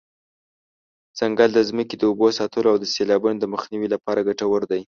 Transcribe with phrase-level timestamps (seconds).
[1.17, 4.81] ځنګل د ځمکې د اوبو ساتلو او د سیلابونو د مخنیوي لپاره ګټور دی.